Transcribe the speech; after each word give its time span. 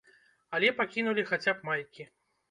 Але 0.57 0.69
пакінулі 0.79 1.25
хаця 1.31 1.53
б 1.59 1.69
майкі. 1.69 2.07